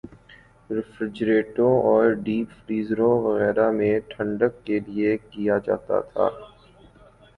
ریفریجریٹروں 0.69 1.73
اور 1.81 2.03
ڈیپ 2.23 2.49
فریزروں 2.57 3.11
وغیرہ 3.23 3.69
میں 3.71 3.93
ٹھنڈک 4.09 4.65
کیلئے 4.65 5.15
کیا 5.29 5.57
جاتا 5.65 5.99
تھا 6.03 6.29